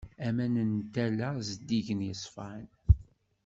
[0.27, 2.65] Aman n tala zeddigen yeṣfan.